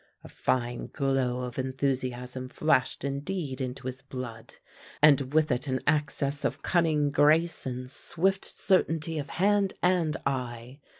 [0.23, 4.55] A fine glow of enthusiasm flashed indeed into his blood,
[4.99, 10.79] and with it an access of cunning grace and swift certainty of hand and eye.